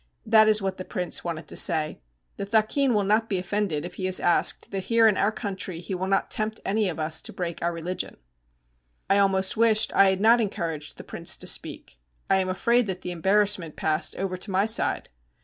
That 0.25 0.47
is 0.47 0.63
what 0.63 0.77
the 0.77 0.83
prince 0.83 1.23
wanted 1.23 1.47
to 1.47 1.55
say. 1.55 2.01
The 2.37 2.45
thakin 2.47 2.95
will 2.95 3.03
not 3.03 3.29
be 3.29 3.37
offended 3.37 3.85
if 3.85 3.93
he 3.93 4.07
is 4.07 4.19
asked 4.19 4.71
that 4.71 4.85
here 4.85 5.07
in 5.07 5.15
our 5.15 5.31
country 5.31 5.79
he 5.79 5.93
will 5.93 6.07
not 6.07 6.31
tempt 6.31 6.59
any 6.65 6.89
of 6.89 6.97
us 6.99 7.21
to 7.21 7.31
break 7.31 7.61
our 7.61 7.71
religion.' 7.71 8.17
I 9.11 9.19
almost 9.19 9.57
wished 9.57 9.93
I 9.93 10.09
had 10.09 10.19
not 10.19 10.41
encouraged 10.41 10.97
the 10.97 11.03
prince 11.03 11.37
to 11.37 11.45
speak. 11.45 11.99
I 12.31 12.37
am 12.39 12.49
afraid 12.49 12.87
that 12.87 13.01
the 13.01 13.11
embarrassment 13.11 13.75
passed 13.75 14.15
over 14.15 14.37
to 14.37 14.49
my 14.49 14.65
side. 14.65 15.09